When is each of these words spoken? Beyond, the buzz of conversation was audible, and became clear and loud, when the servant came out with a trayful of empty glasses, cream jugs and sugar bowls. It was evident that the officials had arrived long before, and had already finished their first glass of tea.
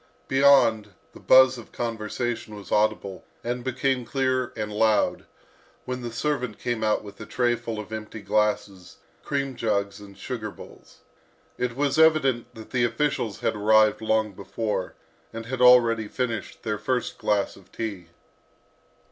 Beyond, 0.27 0.95
the 1.13 1.19
buzz 1.19 1.59
of 1.59 1.71
conversation 1.71 2.55
was 2.55 2.71
audible, 2.71 3.23
and 3.43 3.63
became 3.63 4.03
clear 4.03 4.51
and 4.55 4.73
loud, 4.73 5.25
when 5.85 6.01
the 6.01 6.11
servant 6.11 6.57
came 6.57 6.83
out 6.83 7.03
with 7.03 7.21
a 7.21 7.25
trayful 7.27 7.77
of 7.77 7.93
empty 7.93 8.21
glasses, 8.23 8.97
cream 9.23 9.55
jugs 9.55 9.99
and 9.99 10.17
sugar 10.17 10.49
bowls. 10.49 11.01
It 11.59 11.75
was 11.75 11.99
evident 11.99 12.55
that 12.55 12.71
the 12.71 12.83
officials 12.83 13.41
had 13.41 13.55
arrived 13.55 14.01
long 14.01 14.31
before, 14.31 14.95
and 15.31 15.45
had 15.45 15.61
already 15.61 16.07
finished 16.07 16.63
their 16.63 16.79
first 16.79 17.19
glass 17.19 17.55
of 17.55 17.71
tea. 17.71 18.07